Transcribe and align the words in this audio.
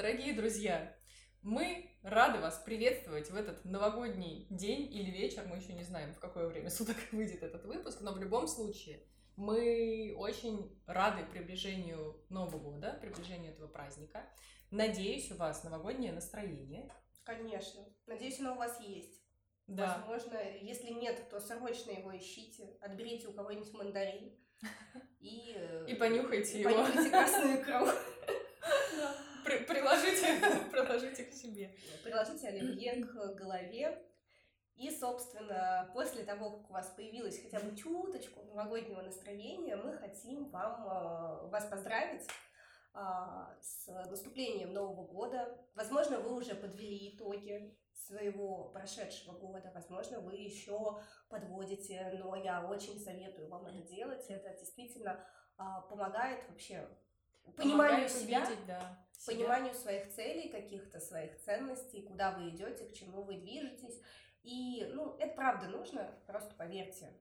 Дорогие 0.00 0.32
друзья, 0.32 0.96
мы 1.42 1.94
рады 2.02 2.38
вас 2.38 2.56
приветствовать 2.64 3.30
в 3.30 3.36
этот 3.36 3.66
новогодний 3.66 4.46
день 4.48 4.90
или 4.90 5.10
вечер. 5.10 5.42
Мы 5.46 5.58
еще 5.58 5.74
не 5.74 5.84
знаем, 5.84 6.14
в 6.14 6.18
какое 6.18 6.46
время 6.48 6.70
суток 6.70 6.96
выйдет 7.12 7.42
этот 7.42 7.66
выпуск, 7.66 8.00
но 8.00 8.14
в 8.14 8.18
любом 8.18 8.48
случае 8.48 9.06
мы 9.36 10.14
очень 10.16 10.82
рады 10.86 11.26
приближению 11.26 12.18
Нового 12.30 12.56
года, 12.56 12.96
приближению 12.98 13.52
этого 13.52 13.68
праздника. 13.68 14.26
Надеюсь, 14.70 15.30
у 15.32 15.34
вас 15.34 15.64
новогоднее 15.64 16.12
настроение. 16.12 16.90
Конечно. 17.22 17.84
Надеюсь, 18.06 18.40
оно 18.40 18.54
у 18.54 18.56
вас 18.56 18.80
есть. 18.80 19.22
Да. 19.66 20.02
Возможно, 20.08 20.40
если 20.62 20.94
нет, 20.94 21.28
то 21.28 21.40
срочно 21.40 21.90
его 21.90 22.16
ищите. 22.16 22.74
Отберите 22.80 23.28
у 23.28 23.34
кого-нибудь 23.34 23.74
мандарин. 23.74 24.34
И, 25.20 25.52
э, 25.54 25.84
И 25.88 25.94
понюхайте 25.94 26.56
и 26.56 26.60
его. 26.62 26.70
понюхайте 26.70 27.10
красную 27.10 27.60
икру. 27.60 27.86
себе. 32.24 32.38
Приложите 32.38 32.48
оливье 32.48 33.04
к 33.04 33.34
голове. 33.34 34.06
И, 34.76 34.90
собственно, 34.90 35.90
после 35.92 36.24
того, 36.24 36.58
как 36.58 36.70
у 36.70 36.72
вас 36.72 36.88
появилось 36.96 37.42
хотя 37.42 37.60
бы 37.60 37.76
чуточку 37.76 38.42
новогоднего 38.44 39.02
настроения, 39.02 39.76
мы 39.76 39.92
хотим 39.98 40.48
вам, 40.48 40.86
э, 40.86 41.48
вас 41.48 41.66
поздравить 41.66 42.26
а, 42.94 43.54
с 43.60 43.86
наступлением 44.08 44.72
Нового 44.72 45.06
года. 45.06 45.58
Возможно, 45.74 46.18
вы 46.18 46.34
уже 46.34 46.54
подвели 46.54 47.14
итоги 47.14 47.78
своего 47.92 48.70
прошедшего 48.70 49.38
года, 49.38 49.70
возможно, 49.74 50.20
вы 50.20 50.36
еще 50.36 51.00
подводите, 51.28 52.10
но 52.18 52.34
я 52.34 52.66
очень 52.66 52.98
советую 52.98 53.50
вам 53.50 53.66
это 53.66 53.82
делать. 53.82 54.24
Это 54.28 54.58
действительно 54.58 55.22
а, 55.58 55.82
помогает 55.82 56.48
вообще 56.48 56.88
пониманию 57.56 58.08
себя, 58.08 58.42
увидеть, 58.42 58.66
да, 58.66 58.98
себя. 59.16 59.36
пониманию 59.36 59.74
своих 59.74 60.10
целей, 60.10 60.48
каких-то 60.48 61.00
своих 61.00 61.38
ценностей, 61.40 62.02
куда 62.02 62.32
вы 62.32 62.50
идете, 62.50 62.86
к 62.86 62.92
чему 62.92 63.22
вы 63.22 63.34
движетесь. 63.34 64.00
И, 64.42 64.90
ну, 64.94 65.16
это 65.18 65.34
правда 65.34 65.68
нужно, 65.68 66.10
просто 66.26 66.54
поверьте. 66.54 67.12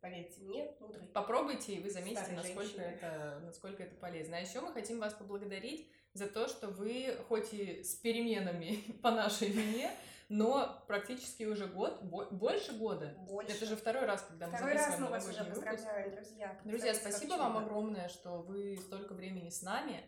Поверьте 0.00 0.40
мне, 0.42 0.72
мудрый. 0.78 1.08
Попробуйте, 1.08 1.74
и 1.74 1.80
вы 1.80 1.90
заметите, 1.90 2.32
насколько 2.32 2.80
это, 2.80 3.40
насколько 3.44 3.82
это 3.82 3.96
полезно. 3.96 4.36
А 4.36 4.40
еще 4.40 4.60
мы 4.60 4.72
хотим 4.72 5.00
вас 5.00 5.12
поблагодарить 5.14 5.90
за 6.12 6.28
то, 6.28 6.46
что 6.46 6.68
вы, 6.68 7.16
хоть 7.28 7.52
и 7.52 7.82
с 7.82 7.96
переменами 7.96 8.76
по 9.02 9.10
нашей 9.10 9.48
вине, 9.48 9.90
но 10.28 10.84
практически 10.86 11.44
уже 11.44 11.66
год, 11.66 12.02
бо- 12.02 12.26
больше 12.30 12.72
года. 12.72 13.14
Больше. 13.20 13.52
Это 13.56 13.66
же 13.66 13.76
второй 13.76 14.04
раз, 14.04 14.22
когда 14.22 14.46
мы 14.46 14.56
Второй 14.56 14.74
раз 14.74 14.98
мы 14.98 15.06
вас 15.08 15.28
уже 15.28 15.44
поздравляем, 15.44 16.14
друзья. 16.14 16.60
Друзья, 16.64 16.94
спасибо 16.94 17.34
вам 17.34 17.56
огромное, 17.58 18.08
что 18.08 18.42
вы 18.42 18.76
столько 18.78 19.14
времени 19.14 19.48
с 19.48 19.62
нами. 19.62 20.04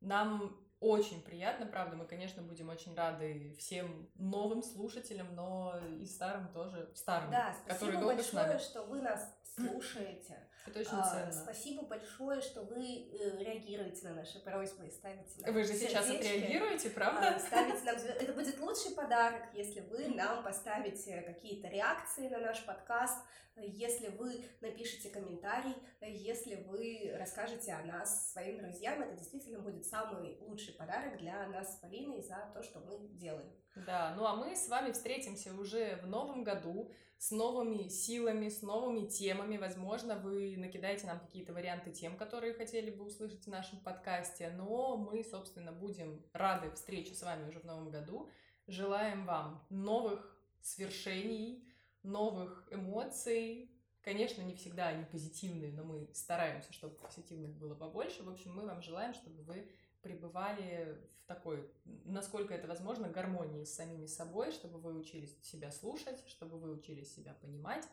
Нам 0.00 0.56
очень 0.80 1.22
приятно, 1.22 1.66
правда, 1.66 1.96
мы, 1.96 2.06
конечно, 2.06 2.42
будем 2.42 2.68
очень 2.68 2.94
рады 2.94 3.54
всем 3.58 4.10
новым 4.16 4.62
слушателям, 4.62 5.34
но 5.34 5.78
и 6.00 6.04
старым 6.06 6.48
тоже, 6.52 6.90
старым, 6.94 7.30
Да, 7.30 7.54
которые 7.66 7.98
спасибо 7.98 8.06
большое, 8.06 8.58
что 8.58 8.82
вы 8.84 9.00
нас 9.00 9.34
слушаете. 9.56 10.38
Это 10.66 10.80
очень 10.80 10.90
А, 10.98 11.10
ценно. 11.10 11.32
Спасибо 11.32 11.82
большое, 11.82 12.40
что 12.40 12.62
вы 12.62 12.82
э, 12.82 13.38
реагируете 13.44 14.08
на 14.08 14.14
наши 14.14 14.40
просьбы 14.40 14.86
и 14.86 14.90
ставите 14.90 15.42
нам 15.42 15.52
Вы 15.52 15.62
же 15.64 15.74
сейчас 15.74 16.06
сердечки. 16.06 16.26
отреагируете, 16.26 16.88
А, 16.88 16.92
правда? 16.92 17.38
Ставите 17.38 17.84
нам 17.84 17.96
Это 17.96 18.32
будет 18.32 18.58
лучший 18.60 18.92
подарок, 18.94 19.42
если 19.52 19.80
вы 19.80 20.08
нам 20.08 20.42
поставите 20.42 21.20
какие-то 21.22 21.68
реакции 21.68 22.28
на 22.28 22.38
наш 22.38 22.64
подкаст, 22.64 23.18
если 23.56 24.08
вы 24.08 24.44
напишите 24.62 25.10
комментарий, 25.10 25.76
если 26.00 26.56
вы 26.56 27.14
расскажете 27.18 27.72
о 27.74 27.84
нас 27.84 28.32
своим 28.32 28.58
друзьям. 28.58 29.00
Это 29.02 29.14
действительно 29.16 29.60
будет 29.60 29.84
самый 29.86 30.38
лучший 30.40 30.73
подарок 30.76 31.18
для 31.18 31.46
нас 31.48 31.74
с 31.74 31.76
Полиной 31.80 32.22
за 32.22 32.50
то, 32.54 32.62
что 32.62 32.80
мы 32.80 33.08
делаем. 33.08 33.50
Да, 33.74 34.14
ну 34.16 34.24
а 34.24 34.36
мы 34.36 34.54
с 34.54 34.68
вами 34.68 34.92
встретимся 34.92 35.54
уже 35.54 35.96
в 36.02 36.06
новом 36.06 36.44
году 36.44 36.92
с 37.18 37.30
новыми 37.30 37.88
силами, 37.88 38.48
с 38.48 38.62
новыми 38.62 39.06
темами. 39.06 39.56
Возможно, 39.56 40.16
вы 40.16 40.56
накидаете 40.56 41.06
нам 41.06 41.20
какие-то 41.20 41.52
варианты 41.52 41.90
тем, 41.90 42.16
которые 42.16 42.54
хотели 42.54 42.90
бы 42.90 43.04
услышать 43.04 43.46
в 43.46 43.50
нашем 43.50 43.80
подкасте, 43.80 44.50
но 44.50 44.96
мы, 44.96 45.24
собственно, 45.24 45.72
будем 45.72 46.22
рады 46.32 46.70
встрече 46.72 47.14
с 47.14 47.22
вами 47.22 47.48
уже 47.48 47.60
в 47.60 47.64
новом 47.64 47.90
году. 47.90 48.30
Желаем 48.66 49.26
вам 49.26 49.66
новых 49.70 50.38
свершений, 50.60 51.66
новых 52.02 52.68
эмоций. 52.70 53.70
Конечно, 54.02 54.42
не 54.42 54.54
всегда 54.54 54.88
они 54.88 55.04
позитивные, 55.04 55.72
но 55.72 55.82
мы 55.82 56.10
стараемся, 56.12 56.72
чтобы 56.74 56.96
позитивных 56.96 57.54
было 57.56 57.74
побольше. 57.74 58.22
В 58.22 58.28
общем, 58.28 58.54
мы 58.54 58.66
вам 58.66 58.82
желаем, 58.82 59.14
чтобы 59.14 59.42
вы 59.44 59.70
пребывали 60.04 60.96
в 61.18 61.26
такой, 61.26 61.68
насколько 62.04 62.54
это 62.54 62.68
возможно, 62.68 63.08
гармонии 63.08 63.64
с 63.64 63.74
самими 63.74 64.06
собой, 64.06 64.52
чтобы 64.52 64.78
вы 64.78 64.94
учились 64.94 65.36
себя 65.42 65.72
слушать, 65.72 66.22
чтобы 66.28 66.58
вы 66.58 66.70
учились 66.70 67.12
себя 67.12 67.34
понимать. 67.40 67.88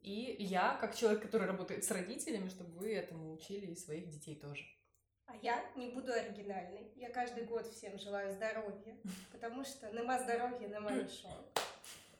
И 0.00 0.36
я, 0.38 0.76
как 0.80 0.94
человек, 0.94 1.22
который 1.22 1.46
работает 1.46 1.82
с 1.82 1.90
родителями, 1.90 2.48
чтобы 2.50 2.70
вы 2.78 2.94
этому 2.94 3.32
учили 3.32 3.66
и 3.66 3.74
своих 3.74 4.08
детей 4.08 4.36
тоже. 4.36 4.64
А 5.26 5.34
я 5.36 5.64
не 5.76 5.88
буду 5.88 6.12
оригинальной. 6.12 6.92
Я 6.94 7.08
каждый 7.08 7.44
год 7.44 7.66
всем 7.66 7.98
желаю 7.98 8.32
здоровья, 8.34 8.98
потому 9.32 9.64
что 9.64 9.90
нема 9.90 10.18
здоровья, 10.18 10.68
нема 10.68 10.92
ничего. 10.92 11.32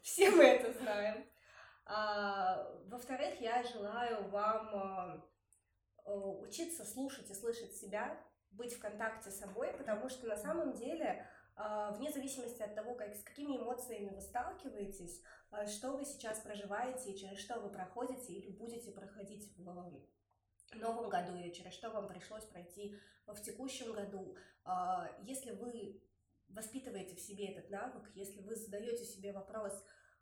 Все 0.00 0.31
мы 0.31 0.44
это 0.44 0.72
знаем. 0.72 1.26
А, 1.87 2.72
во-вторых, 2.87 3.38
я 3.41 3.62
желаю 3.62 4.28
вам 4.31 4.71
а, 4.75 5.28
а, 6.06 6.15
учиться 6.15 6.84
слушать 6.84 7.31
и 7.31 7.34
слышать 7.34 7.76
себя, 7.76 8.19
быть 8.56 8.75
в 8.75 8.81
контакте 8.81 9.31
с 9.31 9.38
собой, 9.38 9.72
потому 9.75 10.09
что 10.09 10.26
на 10.26 10.37
самом 10.37 10.72
деле, 10.72 11.26
а, 11.56 11.92
вне 11.92 12.10
зависимости 12.10 12.62
от 12.62 12.75
того, 12.75 12.94
как, 12.94 13.15
с 13.15 13.22
какими 13.22 13.56
эмоциями 13.56 14.15
вы 14.15 14.20
сталкиваетесь, 14.20 15.22
а, 15.50 15.66
что 15.66 15.97
вы 15.97 16.04
сейчас 16.04 16.41
проживаете 16.41 17.12
и 17.12 17.19
через 17.19 17.38
что 17.38 17.60
вы 17.60 17.70
проходите 17.70 18.32
или 18.32 18.50
будете 18.50 18.93
проходить 18.93 19.56
в 19.56 19.62
новом 19.62 21.09
году 21.09 21.37
и 21.37 21.53
через 21.53 21.72
что 21.75 21.91
вам 21.91 22.09
пришлось 22.09 22.44
пройти 22.44 22.98
в 23.26 23.41
текущем 23.41 23.93
году. 23.93 24.37
А, 24.64 25.09
Если 25.22 25.53
вы 25.53 26.03
воспитываете 26.48 27.16
в 27.16 27.20
себе 27.20 27.53
этот 27.53 27.70
навык, 27.70 28.10
если 28.14 28.41
вы 28.43 28.54
задаете 28.54 29.04
себе 29.04 29.32
вопрос, 29.32 29.72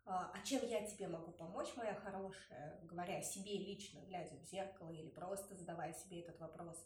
а 0.05 0.33
чем 0.43 0.65
я 0.65 0.85
тебе 0.85 1.07
могу 1.07 1.31
помочь, 1.31 1.73
моя 1.77 1.95
хорошая, 1.95 2.77
говоря 2.83 3.21
себе 3.21 3.57
лично, 3.57 4.01
глядя 4.01 4.35
в 4.35 4.43
зеркало 4.43 4.89
или 4.89 5.09
просто 5.09 5.55
задавая 5.55 5.93
себе 5.93 6.21
этот 6.21 6.39
вопрос, 6.39 6.85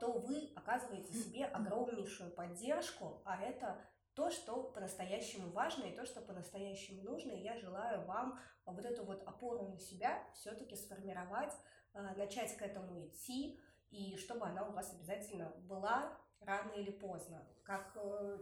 то 0.00 0.12
вы 0.12 0.52
оказываете 0.54 1.12
себе 1.12 1.46
огромнейшую 1.46 2.30
поддержку, 2.30 3.22
а 3.24 3.42
это 3.42 3.80
то, 4.14 4.30
что 4.30 4.64
по-настоящему 4.64 5.50
важно 5.50 5.84
и 5.84 5.96
то, 5.96 6.04
что 6.04 6.20
по-настоящему 6.20 7.02
нужно. 7.02 7.32
И 7.32 7.42
я 7.42 7.56
желаю 7.56 8.04
вам 8.04 8.38
вот 8.66 8.84
эту 8.84 9.04
вот 9.04 9.22
опору 9.26 9.68
на 9.68 9.78
себя 9.78 10.22
все-таки 10.34 10.76
сформировать, 10.76 11.52
а, 11.94 12.14
начать 12.14 12.56
к 12.56 12.62
этому 12.62 13.06
идти, 13.06 13.60
и 13.90 14.16
чтобы 14.16 14.46
она 14.46 14.66
у 14.66 14.72
вас 14.72 14.92
обязательно 14.92 15.50
была 15.62 16.16
рано 16.40 16.72
или 16.72 16.90
поздно. 16.90 17.46
Как 17.62 17.92
э, 17.96 18.38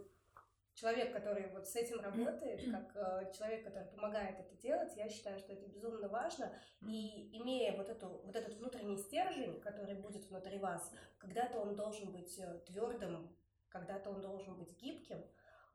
человек, 0.81 1.13
который 1.13 1.49
вот 1.51 1.69
с 1.69 1.77
этим 1.77 2.01
работает, 2.01 2.71
как 2.71 2.97
э, 2.97 3.33
человек, 3.37 3.65
который 3.65 3.89
помогает 3.89 4.39
это 4.41 4.55
делать, 4.57 4.97
я 4.97 5.09
считаю, 5.09 5.39
что 5.39 5.53
это 5.53 5.67
безумно 5.67 6.09
важно. 6.09 6.53
И 6.83 7.37
имея 7.39 7.77
вот, 7.77 7.89
эту, 7.89 8.09
вот 8.09 8.35
этот 8.35 8.55
внутренний 8.55 8.97
стержень, 8.97 9.61
который 9.61 9.95
будет 9.95 10.25
внутри 10.29 10.59
вас, 10.59 10.91
когда-то 11.19 11.61
он 11.61 11.77
должен 11.77 12.11
быть 12.13 12.41
твердым, 12.67 13.37
когда-то 13.69 14.11
он 14.11 14.21
должен 14.21 14.57
быть 14.57 14.77
гибким, 14.77 15.25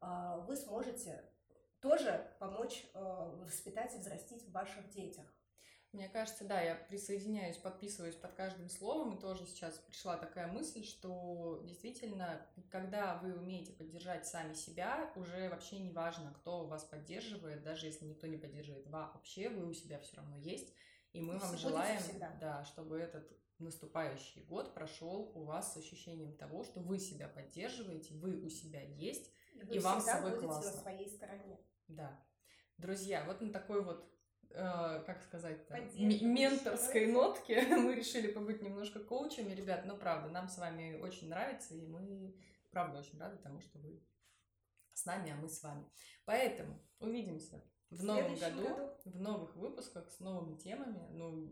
а, 0.02 0.38
вы 0.38 0.56
сможете 0.56 1.24
тоже 1.80 2.36
помочь 2.40 2.86
э, 2.94 3.00
воспитать 3.44 3.94
и 3.94 4.00
взрастить 4.00 4.44
в 4.44 4.52
ваших 4.52 4.90
детях. 4.90 5.26
Мне 5.96 6.10
кажется, 6.10 6.44
да, 6.44 6.62
я 6.62 6.76
присоединяюсь, 6.76 7.56
подписываюсь 7.56 8.16
под 8.16 8.34
каждым 8.34 8.68
словом, 8.70 9.16
и 9.16 9.20
тоже 9.20 9.46
сейчас 9.46 9.78
пришла 9.78 10.18
такая 10.18 10.48
мысль, 10.48 10.84
что 10.84 11.62
действительно, 11.64 12.46
когда 12.70 13.16
вы 13.20 13.34
умеете 13.34 13.72
поддержать 13.72 14.28
сами 14.28 14.54
себя, 14.54 15.10
уже 15.16 15.50
вообще 15.50 15.80
не 15.80 15.92
важно, 15.92 16.34
кто 16.34 16.66
вас 16.66 16.84
поддерживает, 16.84 17.64
даже 17.64 17.86
если 17.86 18.06
никто 18.06 18.28
не 18.28 18.38
поддерживает 18.38 18.86
вообще, 18.88 19.48
вы 19.50 19.66
у 19.68 19.74
себя 19.74 20.00
все 20.00 20.18
равно 20.18 20.36
есть, 20.36 20.74
и 21.14 21.22
мы 21.22 21.36
Вы 21.36 21.40
вам 21.40 21.58
желаем, 21.58 22.02
всегда. 22.02 22.30
да, 22.42 22.66
чтобы 22.66 23.00
этот 23.00 23.32
наступающий 23.60 24.44
год 24.44 24.74
прошел 24.74 25.32
у 25.34 25.46
вас 25.46 25.74
с 25.74 25.78
ощущением 25.78 26.36
того, 26.36 26.66
что 26.66 26.82
вы 26.82 27.00
себя 27.00 27.30
поддерживаете, 27.30 28.16
вы 28.16 28.42
у 28.42 28.50
себя 28.50 28.82
есть, 28.82 29.32
вы 29.64 29.76
И 29.76 29.80
вам 29.80 30.02
с 30.02 30.06
собой 30.06 30.38
классно. 30.42 30.72
на 30.72 30.78
своей 30.78 31.10
стороне. 31.10 31.58
да. 31.88 32.22
Друзья, 32.78 33.24
вот 33.26 33.40
на 33.40 33.54
такой 33.54 33.82
вот, 33.82 34.06
э, 34.56 35.04
как 35.06 35.22
сказать, 35.24 35.60
менторской 35.98 37.08
нотке 37.08 37.62
мы 37.76 37.96
решили 37.96 38.32
побыть 38.32 38.62
немножко 38.62 39.00
коучами. 39.00 39.54
Ребят, 39.54 39.86
ну 39.86 39.98
правда, 39.98 40.30
нам 40.30 40.48
с 40.48 40.58
вами 40.58 41.00
очень 41.02 41.30
нравится, 41.30 41.76
и 41.76 41.86
мы, 41.86 42.36
правда, 42.72 43.00
очень 43.00 43.20
рады 43.20 43.38
тому, 43.38 43.60
что 43.62 43.78
вы 43.80 44.02
с 44.94 45.06
нами, 45.06 45.32
а 45.32 45.36
мы 45.36 45.50
с 45.50 45.62
вами. 45.62 45.86
Поэтому 46.26 46.82
увидимся 47.00 47.64
в 47.90 47.98
В 47.98 48.04
новом 48.04 48.36
году, 48.36 48.64
году. 48.64 48.92
в 49.06 49.20
новых 49.20 49.56
выпусках 49.56 50.10
с 50.10 50.20
новыми 50.20 50.56
темами. 50.58 51.08
Ну, 51.12 51.52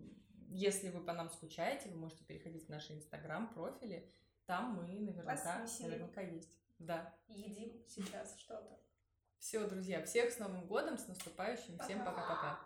если 0.50 0.90
вы 0.90 1.04
по 1.04 1.14
нам 1.14 1.30
скучаете, 1.30 1.90
вы 1.90 1.98
можете 1.98 2.24
переходить 2.24 2.66
в 2.66 2.70
наши 2.70 2.94
инстаграм-профили. 2.94 4.12
Там 4.46 4.74
мы 4.76 4.88
наверняка, 5.00 5.66
наверняка 5.82 6.22
есть. 6.22 6.60
Да. 6.80 7.16
едим 7.28 7.82
сейчас 7.88 8.38
что-то. 8.38 8.78
Все, 9.44 9.68
друзья, 9.68 10.02
всех 10.06 10.32
с 10.32 10.40
Новым 10.40 10.66
годом, 10.68 10.98
с 10.98 11.06
наступающим. 11.06 11.78
Всем 11.80 12.00
Пока. 12.00 12.12
пока-пока. 12.12 12.60